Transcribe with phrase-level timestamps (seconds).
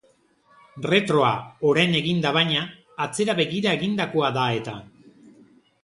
[0.85, 1.29] Retroa,
[1.73, 2.65] orain eginda baina,
[3.07, 4.79] atzera begira egindakoa da eta.